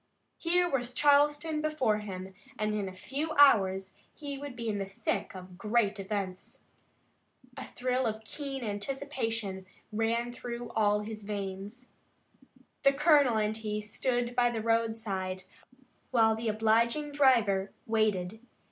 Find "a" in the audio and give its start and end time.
2.89-2.91, 7.55-7.67